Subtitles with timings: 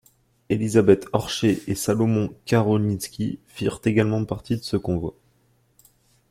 [0.49, 5.13] Élisabeth Orcher et Salomon Karolinski firent également partie de ce convoi.